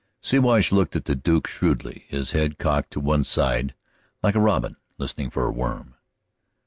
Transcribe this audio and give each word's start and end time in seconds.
Siwash 0.19 0.71
looked 0.71 0.95
at 0.95 1.05
the 1.05 1.13
Duke 1.13 1.45
shrewdly, 1.45 2.05
his 2.07 2.31
head 2.31 2.57
cocked 2.57 2.89
to 2.89 2.99
one 2.99 3.23
side 3.23 3.75
like 4.23 4.33
a 4.33 4.39
robin 4.39 4.75
listening 4.97 5.29
for 5.29 5.45
a 5.45 5.51
worm. 5.53 5.93